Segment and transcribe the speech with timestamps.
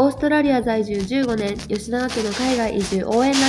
[0.00, 3.44] オーストラリア在住15年、吉永家の海外移住応援ラジ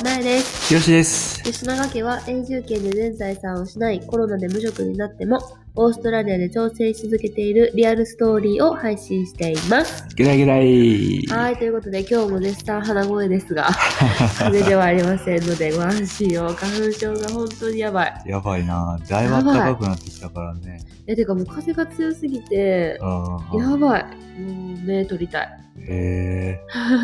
[0.00, 0.80] オ、なえです。
[0.80, 1.40] しです。
[1.44, 5.38] 吉永家は永住権で全財産を失い、コロナで無職になっても、
[5.76, 10.06] オーストラリアで調整し続けているリアルストーリーを配信しています。
[10.14, 11.26] ゲラゲライ。
[11.26, 13.64] はい、ということで今日も絶賛鼻声ですが、
[14.38, 16.54] 風邪ではありませんのでご安心を。
[16.54, 18.22] 花粉症が本当にやばい。
[18.24, 18.96] やばいな。
[19.08, 20.80] だいぶ暖かくなってきたからね。
[21.08, 24.04] え、てかもう風が強すぎて、うんやばい。
[24.40, 25.48] もう目取りたい。
[25.80, 26.60] へえ。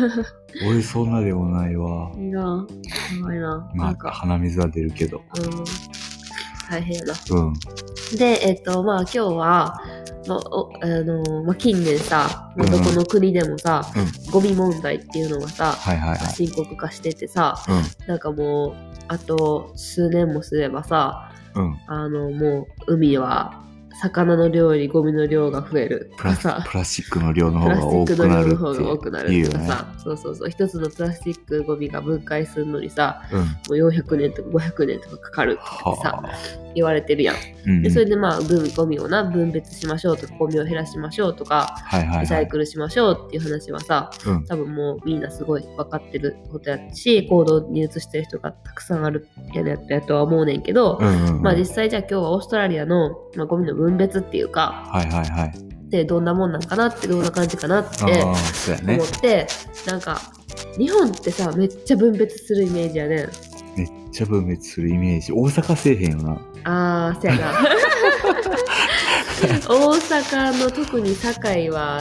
[0.65, 2.11] 俺そんなでもないわ。
[2.15, 2.65] いいな。
[3.19, 3.69] やばいな。
[3.75, 5.21] まあ、なんか、鼻水は出るけど。
[5.37, 5.90] うん。
[6.71, 7.13] 大変やな。
[7.31, 7.53] うん。
[8.17, 9.81] で、えっと、まあ今日は、
[10.27, 14.31] まあ、おあのまあ、近年さ、もうどこの国でもさ、うん。
[14.31, 16.19] ゴミ問題っていうのがさ、はいはいはい。
[16.33, 18.75] 深刻化しててさ、うなんかもう、
[19.09, 21.61] あと数年もすればさ、ん。
[21.61, 21.79] うん。
[21.87, 23.61] あの、もう、海は、
[24.01, 29.69] 魚の量よりゴミの量が増えるとプラかさ、プラスチックの量のプラスチ方が多ックのくなる量の方が多くなっていうよね。
[30.03, 33.39] そうそうそう、一つのプラスチックゴミが分解するのにさ、うん。
[33.41, 35.61] もう400年とか500年とかかかるって
[36.01, 36.31] さは、あ。
[36.73, 37.35] 言われてるやん。
[37.65, 37.81] うん。
[37.83, 42.21] でそれでまあ分ゴミをな分別しましょうとかゴミを減らしましょうとかはいはいはい。
[42.21, 44.45] リサイクルしましょうっていう話はさうん。
[44.45, 51.41] 多分もうみんなすごい分かってることやし行動に移してる人がたくさんあるやややとは思うねんけど、うんうんうん。
[51.41, 55.53] まあ実際じゃあ今日はオーストラリアの、まあ、ゴミの分別っていうかはいはいはい。
[55.89, 58.33] でどんなもんなんかなってどんな感じかなって思。
[58.33, 58.35] っ
[59.21, 59.47] て、
[59.85, 60.21] なんか
[60.77, 63.29] 日本ってさめっちゃ分別するイメージやねん。
[63.77, 65.33] めっちゃ分別するイメージ。
[65.33, 66.41] 大阪せえへんよな。
[66.63, 67.53] あー、そやな。
[69.67, 71.99] 大阪の特に堺は、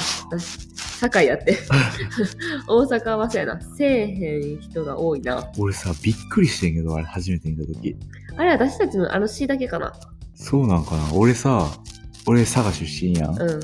[1.00, 1.56] 堺やって。
[2.68, 3.58] 大阪はそうやな。
[3.76, 5.50] せえへん人が多いな。
[5.58, 7.96] 俺さ、びっくりしてんけど、あれ初めて見たとき。
[8.36, 9.94] あれ、私たちのあの市だけかな。
[10.40, 11.70] そうなんかな俺さ、
[12.26, 13.40] 俺佐賀出身やん。
[13.40, 13.60] うん。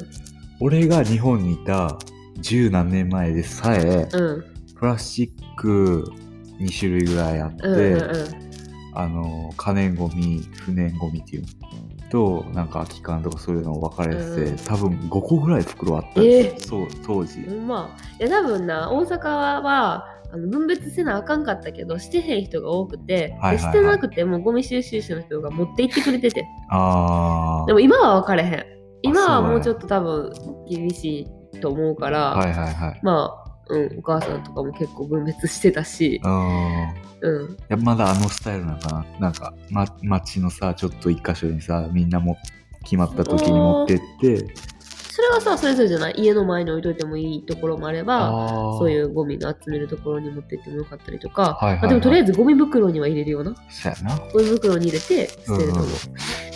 [0.60, 1.98] 俺が日本にいた
[2.38, 4.44] 十何年前でさえ、うん。
[4.74, 6.05] プラスチック
[6.61, 8.46] 2種類ぐらいあって、うんうんうん。
[8.95, 11.48] あの、可燃ゴミ、不燃ゴミっていうの
[12.11, 17.40] と、なんか空き缶とかそういうの分かれてて、うん多分5個ぐらい袋あったえそう、当時。
[17.40, 26.47] うんまあ、いや多分な、大阪は、あの分別せなあかんかったけど、してへん人が多くて、はいはいはいでしてなくてもゴミ収集車の人が持って行ってくれてて。
[26.70, 27.67] あー。
[27.67, 28.64] でも今は分かれへん。
[29.03, 30.33] 今はもうちょっと多分
[30.69, 33.01] 厳しいと思うから、はいはいはい。
[33.03, 37.07] まあ、うん、お母さんとかも結構分別してたし、うん。
[37.23, 42.37] うん、やまだあのスタイルなのかななんか、ま、街のさ、ちょっと一箇所にさ、みんなも
[42.83, 44.76] 決まった時に持ってって、そ
[45.29, 46.14] れはさ、それぞれじゃない？
[46.17, 53.55] 家の前に置いといてもいいところもあれば、あそういうゴミの集めるところに持ってってもよかったりとか、はいはいはいまあでもとりあえずゴミ袋には入れるような。
[54.33, 55.87] ゴミ袋に入れて捨てると思う。
[55.87, 55.91] うん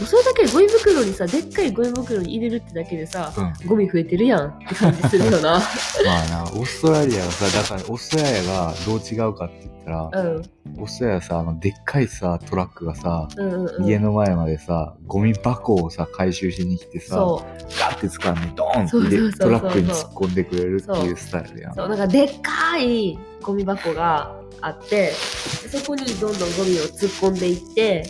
[0.00, 3.68] それだけでゴミ袋にさ、でっかいゴミ袋に入れるってだけでさ、うん。
[3.68, 5.60] ゴミ増えてるやんって感じするよな。
[6.06, 10.42] まあな、オーストラリアはさ、だからオーストラリアがどう違うかって言ったら、うん。
[10.76, 13.84] オーストラリアはさ、あの、でっかいさ、トラックがさ、うんうんうん。
[13.86, 17.46] 家の前までさ、ゴミ箱をさ、回収しに来てさ、そ
[17.78, 21.72] ガッて掴んでドーンってトラックに突っ込んでくれるっていうスタイルやう。
[21.72, 21.74] ん。
[21.74, 28.04] そう、なんかでっかいゴミ箱があって、そこにどんどんゴミを突っ込んでいって。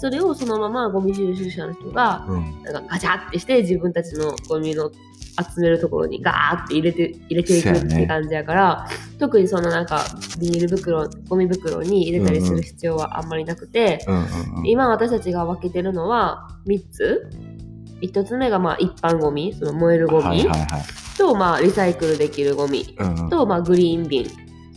[0.00, 2.62] それをそのままゴミ収集車の人がうん。
[2.64, 4.90] なんかガチャってして自分たちのゴミの
[5.54, 8.86] 集めるところにガーって入れて入れていくって感じやから、
[9.18, 10.04] 特にそのなんか
[10.38, 14.22] ビニール袋ゴミ袋に入れたりする必要はあんまりなくて、うんうん
[14.60, 14.66] うん。
[14.66, 17.30] 今私たちが分けてるのは3つ。
[18.02, 20.82] 1つ目がまあ一般ゴミその燃えるゴミ、はいはいはい。
[21.16, 22.96] とまあリサイクルできるゴミ。
[22.98, 24.26] うんうん、とまあグリーン瓶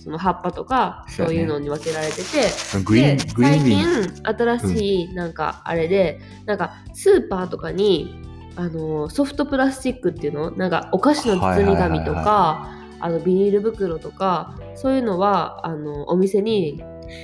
[0.08, 2.24] その葉っぱとかそうういうのに分けられてて、
[2.86, 3.60] グリーンで、最。
[3.60, 3.86] 近
[4.24, 8.27] 新しいなんかあれで、なんかスーパーとかに
[8.58, 10.52] あのソフトプラスチックっていうの？
[10.52, 12.70] なんかお菓子の包み紙とか
[13.00, 16.84] あのビニール袋とかそういうのはあのお店に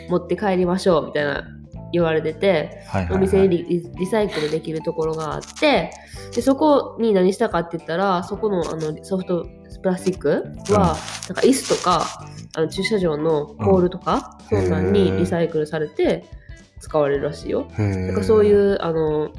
[0.10, 1.44] 持って帰りましょうみたいな
[1.92, 5.92] 言われててお店にリサイクルできるところがあって
[6.36, 9.48] でそこに何したかって言ったらそこのあのソフト
[9.82, 10.30] プラスチック
[10.70, 10.96] は、
[11.28, 12.06] なんか椅子とか
[12.56, 16.26] あの駐車場のポールとか、うんそんなんにリサイクルされて
[16.80, 17.68] 使われるらしいよ。
[17.72, 19.34] だからそういうあの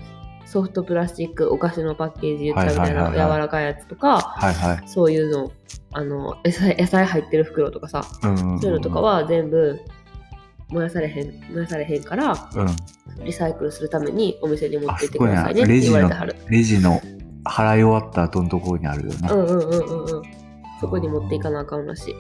[0.55, 4.89] ソフトプラスチックお菓子のパッケージ言ったみたいな柔らかいやつとかはいはい。
[4.89, 5.51] そういうの
[5.91, 9.81] あの野菜野菜入ってる袋とかさうんうんうんそういうのとか、は全部
[10.69, 16.37] 燃やされへん燃やされへんからうん、リサイクルするためにお店に持あってってくださいねってレジの言われてはる。
[16.49, 17.01] レジの
[17.45, 19.33] 払い終わった後のところにあるよな。
[19.33, 20.23] うんうんうんうんうん。
[20.81, 22.15] そこに持っていかなあかんらしい。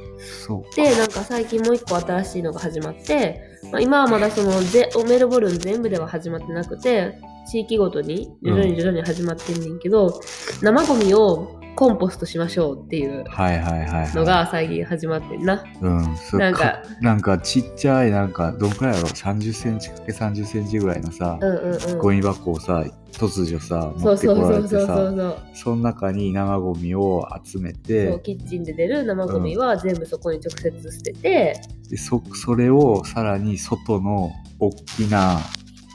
[0.74, 3.40] で、なんか最近もう一個新しいのが始まって、
[3.70, 10.20] まあ、今はまだそのゼメルボルン全部では始まってなくて、地域ごとに徐々に徐々に始まってんねんけど、
[10.62, 13.24] 生ゴミをコンポストしましょうっていう。
[13.26, 15.64] のが最近始まってんな。
[15.80, 21.98] うん、そなんかなんかちっちゃいなんかどんくらいやろ？30センチかけ30センチぐらいのさ、うんうんうん。
[21.98, 35.40] ゴミ箱をさ突如さ持ってこられてさうその中に生ゴミを集めてキッチンで出る生ゴミは全部そこに直接捨てて、でそそれをさらに外の大きな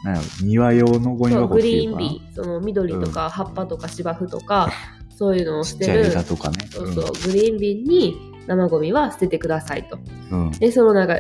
[0.04, 2.20] なんやろ庭用のゴミ箱グリーンっていうか。
[2.20, 4.72] なビーその緑とか葉っぱとか芝生とか、
[5.16, 6.68] そういうのをちっちゃい捨てる枝とかね。
[6.72, 8.16] そうそう、グリーン瓶に
[8.48, 10.00] 生ゴミは捨ててくださいと。
[10.32, 10.52] うんうん。
[10.52, 11.20] でそのなんか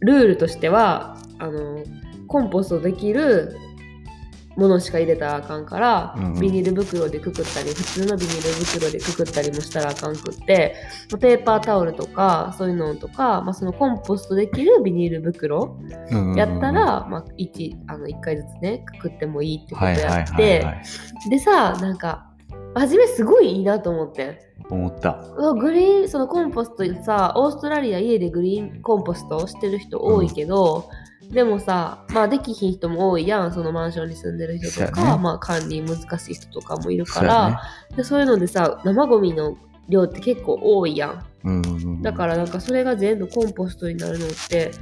[0.00, 1.82] ルールとしてはあの
[2.26, 3.56] コンポストできる
[4.60, 6.40] ものしか入れたらあかんから、うんうん。
[6.40, 10.76] ビニール袋でくくったり普通のビニール袋でくくったりもしたらあかんくって
[11.10, 15.78] まあペーパータオルとかそういうのとか、まあ、そのコンポストできるビニール袋
[16.10, 16.36] うんうんうん。
[16.36, 20.66] やったら、まあ、1, あの1回ずつねくくってもいいってことやって
[21.26, 22.30] いでさなんか
[22.74, 25.24] 初めすごいいいなと思って思った。
[25.58, 30.88] グリーンそのコンポストさオーストラリア家でグリーンコンポストをしてる人多いけど、
[31.30, 33.52] でもさまあできひん人も多いやん。
[33.52, 35.22] そのマンションに住んでる人とか、ね。
[35.22, 37.56] まあ管理難しい人とかもいるかそうやね。
[37.90, 39.56] らでそういうのでさ生ゴミの
[39.88, 41.24] 量って結構多いやん。
[41.44, 42.02] うんうんうん。
[42.02, 44.72] だからなんかそれが全部コンポストになるのって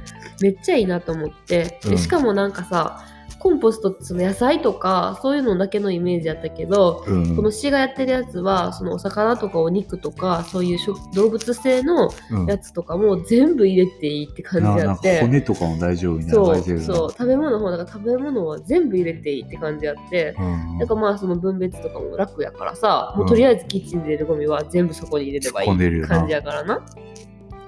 [0.41, 1.79] めっちゃいいなと思って。
[1.85, 1.91] うん。
[1.91, 3.05] でしかもなんかさ
[3.39, 7.35] コンポストってその野菜とかそういうのだけのイメージやったけどうん。
[7.35, 12.45] この市がやってるやつはそのお魚とかお肉とかそういう食動物性のうん。
[12.47, 15.21] やつとかも全部入れていいって感じやって。
[15.21, 17.11] 骨とかも大丈夫みたいなそう感じでそう。
[17.11, 20.35] 食べ物の方だから食べ物は全部入れていいって感じやって。
[20.37, 20.77] うん。
[20.79, 26.81] なんかまあその分別とかも楽やからさもうとりあえずキッチンで入れるゴミは全部そこに入れればいい感じやからな。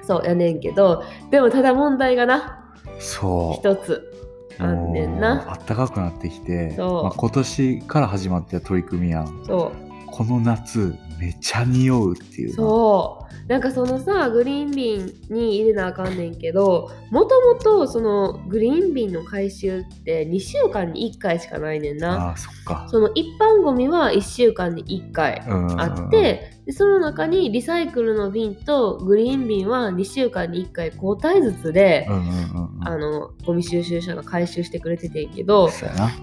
[0.04, 1.04] そうやねんけど。
[1.30, 2.58] でもただ問題がな。
[3.00, 3.70] そう。
[3.70, 4.11] 一つ
[4.60, 5.52] あんねんな。
[5.52, 9.44] あったかくなってきて、まあ、今年から始まった取り組みやん。
[9.46, 9.92] そう。
[10.08, 12.56] この夏めちゃ匂うっていうな。
[12.56, 13.32] そう。
[13.48, 22.32] なんかそのさグリーン瓶に入れなあかんねんけどもともとそのグリーン瓶の回収って2週間に1回しかないねんな。
[22.32, 22.88] あーそっか。
[22.90, 32.88] その一般ゴミは1週間に1回うんあってでその中にリサイクルの瓶とグリーン瓶は2週間に1回交代ずつで、うんうんうんうん。
[32.88, 35.70] あのゴミ収集車が回収してくれててんけど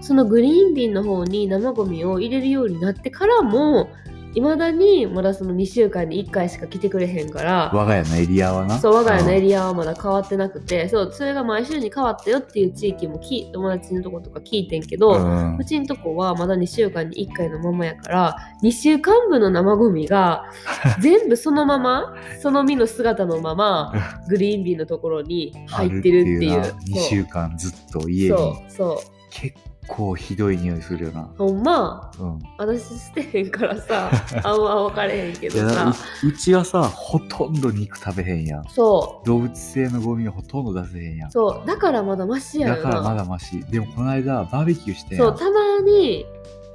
[0.01, 3.89] そのグリーン瓶の方に生ゴミを入れるようになってからも
[4.35, 8.79] いまだにまだその2週間に1回しか来てくれへんから我が家のエリアはな。
[8.79, 15.57] そう我が家のエリリアはまだ変わってなくてそうそれが毎週に変わったよっていう地域もき友達のとことか聞いてんけど、うん。
[15.57, 20.45] うちんとこはまだ2週間に1回のままやから2週間分の生ゴミが
[21.01, 23.93] 全部そのままその身の姿のまま
[24.29, 26.39] グリーン瓶のところに入ってるっていう。
[26.39, 26.67] ていうな。
[26.67, 28.37] 2週間ずっと家に。
[28.37, 29.19] そうそう。
[29.31, 29.57] 結
[29.89, 31.27] 構ひどい匂いするよな。
[31.37, 32.11] ほんま？
[32.19, 32.39] うん。
[32.57, 34.09] 私捨てへんからさ
[34.43, 35.93] あんま分かれへんけどさ
[36.23, 38.63] ううちはさほとんど肉食べへんやん。
[38.69, 41.29] そ動物性のゴミをほとんど出せへんやん。
[41.29, 41.67] うそう。
[41.67, 42.81] だからまだマシやよな。
[42.83, 43.63] だからまだマシ。
[43.65, 46.25] でもこの間バーベキューしてそうんたまに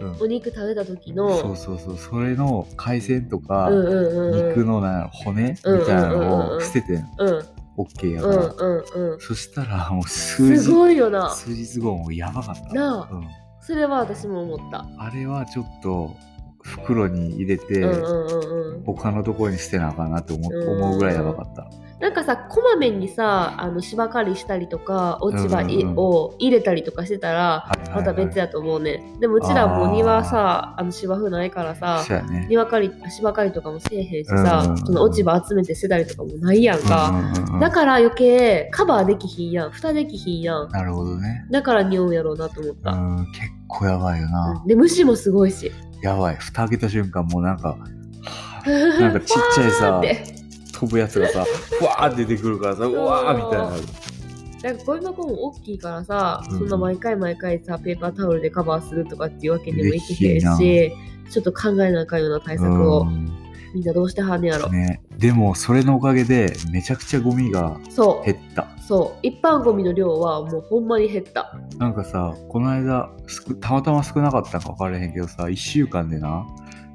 [0.01, 0.17] うん。
[0.23, 1.97] お肉食べた時のそうそうそう。
[1.97, 4.49] それの海鮮とか、うんうんうんうん。
[4.49, 6.13] 肉のな骨みたうんいなうん。
[6.13, 7.29] うんのをうん捨ててんうん。
[7.29, 7.45] オッ
[7.99, 9.21] ケーやうんから、うんうん。
[9.21, 11.31] そしたらもう数す日ごいよな。
[11.31, 12.75] 数日後もやばかった。
[12.75, 13.15] なあ。
[13.15, 13.29] うん、
[13.61, 14.87] それは私も思った。
[14.99, 16.15] あれはちょっと
[16.65, 18.83] 袋に入れて、うんうんうんうん。
[18.85, 20.69] 他のところに捨てなあかんなって思うん。
[20.83, 21.69] 思うぐらいやばかった、
[22.01, 25.63] なんかさこまめにさあの芝刈りしたりとか落ち葉
[25.97, 32.47] を入れたりとかしてたらまた別やと思うねでもうちらもう庭さあの芝生ないからさね。
[32.51, 34.79] 庭刈り芝刈りとかもせえへんしさ、うんうんうん。
[34.79, 39.71] その落ち葉集めて捨てたりとかもないやんか、うんうんうんだから余計カバーできひんやん。
[39.71, 40.69] 蓋できひんやん。
[40.71, 41.47] なるほどね。
[41.51, 44.67] だから匂うやろうなと思っうた、ん結構やばいよな、うん。
[44.67, 45.71] で虫もすごいし
[46.05, 46.37] やばい。
[46.37, 47.79] 蓋開けた瞬間もうなんか
[48.67, 50.03] なんかちっちゃいさ
[50.73, 51.45] 飛ぶやつがさ
[51.79, 52.93] ふわーって出てくるからさう。
[52.93, 53.71] わーみたいな。
[54.63, 56.59] なんかゴミ箱も大きいからさ、うん。
[56.59, 60.93] そんな毎回毎回さペーパータオルでカバーするとかっていうわけにもいけへんし
[61.31, 63.31] ちょっと考えなあかんような対策を、うん。
[63.75, 68.27] みんなどうしてはんねやろ、ね、でもそれのおかげでめちゃくちゃゴミがそう。
[68.27, 69.19] 減ったそう。
[69.27, 71.59] 一般ゴミの量はもうほんまに減った。
[71.79, 76.47] なんかさこの間すくたまたま少なかったんか分からへんけどさ1週間でな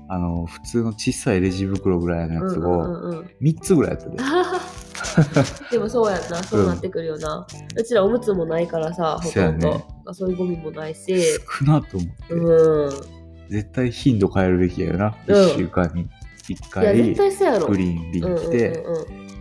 [0.08, 4.18] あの普通の小さいレジ袋ぐらいのやつをうんうん3つぐらいやったで、
[5.72, 6.44] でもそうやんな。
[6.44, 9.84] そうなってくるよな、うちらおむつもないからさほとんど。
[10.14, 11.16] そう,、いうゴミもないし。
[11.60, 12.90] 少なと思って、うん。
[13.50, 15.36] 絶対頻度変えるべきやよな、うん。
[15.36, 16.08] 1週間に
[16.48, 18.84] 1いや回グリーン瓶うんうん来て、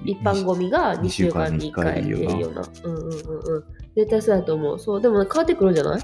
[0.04, 2.62] 一般ゴミが2週間に1回っていうような。
[2.84, 3.64] うんうんうんうん。
[3.96, 4.78] 絶対そうやと思う。
[4.78, 6.00] そう、でも変わってくるんじゃない？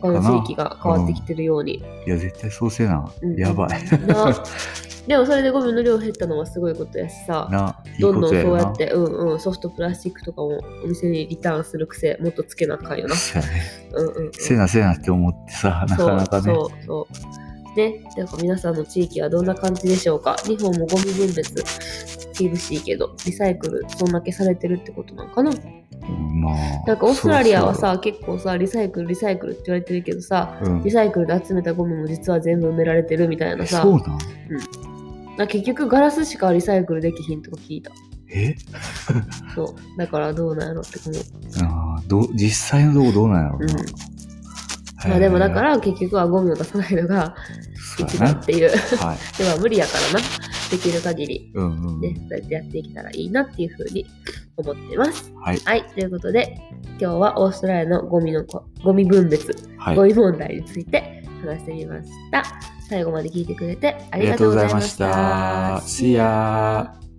[0.00, 1.82] 他の地域が変わってきてるように。
[2.06, 3.10] いや、絶対そうせな。
[3.22, 3.70] うんやばい。
[4.06, 4.42] な
[5.06, 7.74] でもそれでゴミの量減ったのはすごいことやしさ。
[7.98, 8.30] どんどん。
[8.30, 13.16] そうやって、うんうん、ソフトプラスチックとかもお店にリターンする癖もっとつけなあかんよな。
[13.16, 13.38] そ
[13.94, 14.32] うんうん、うん。
[14.32, 16.42] せなせなって思ってさ、なかなかね。
[16.42, 17.76] そうそうそう。
[17.76, 20.36] ね、でか皆さんの地域はどんな感じでしょうか？
[20.44, 21.54] 日本もゴミ分別
[22.48, 25.50] 厳しいけど、リサイクルそんだけされてるってことなのかな？
[25.50, 26.54] うんまあ。
[26.86, 34.02] なんかオーストラリアはそさ、結構さ、リサイクル、リサイクルって言われてるけどさ、うんリサイクルで集めたゴミも実は全部埋められてるみたいなさ、そうなん
[35.36, 37.90] なんか結局ガラスしかリサイクルできひんとか聞いた。
[38.32, 38.54] え？
[39.54, 39.98] そう。
[39.98, 41.22] だからどうなんやろって思う。
[41.64, 43.74] あーどう実際のとこどうなんやろうな。
[43.74, 43.86] うん
[45.08, 47.34] まあでもだから結局はゴミを出さないのが
[47.98, 48.68] 一番っていう。
[48.68, 49.18] はい。
[49.42, 50.26] では無理やからな。
[50.70, 52.00] できる限りうんうんうん。
[52.00, 54.06] ね、そうやってやっていけたらいいなっていうふうに
[54.56, 55.32] 思ってます。
[55.34, 55.58] はい。
[55.58, 56.60] はい、ということで、
[57.00, 60.04] 今日はオーストラリアのゴミのこゴミ分別、はいゴ。
[60.04, 62.44] ミ問題について話してみました。
[62.88, 65.80] 最後まで聞いてくれてあありがとうございました。
[65.84, 67.09] See ya!